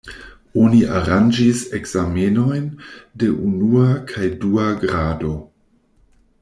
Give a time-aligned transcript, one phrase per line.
[0.61, 2.65] Oni aranĝis ekzamenojn
[3.25, 5.39] de unua kaj dua grado.